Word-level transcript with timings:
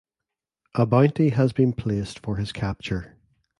A 0.73 0.87
bounty 0.87 1.29
has 1.29 1.53
been 1.53 1.73
placed 1.73 2.17
for 2.17 2.37
his 2.37 2.51
capture. 2.51 3.17